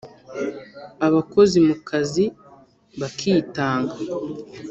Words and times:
abakozi 1.07 1.57
mu 1.67 1.75
kazi 1.89 2.25
bakitanga 2.99 3.95